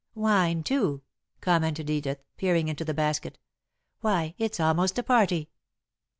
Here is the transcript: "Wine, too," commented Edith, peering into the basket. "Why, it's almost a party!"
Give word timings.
"Wine, 0.15 0.63
too," 0.63 1.03
commented 1.41 1.87
Edith, 1.87 2.23
peering 2.35 2.67
into 2.69 2.83
the 2.83 2.91
basket. 2.95 3.37
"Why, 3.99 4.33
it's 4.39 4.59
almost 4.59 4.97
a 4.97 5.03
party!" 5.03 5.51